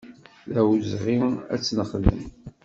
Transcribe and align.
D 0.53 0.55
awezɣi 0.61 1.17
ad 1.53 1.59
tt-nexdem. 1.61 2.21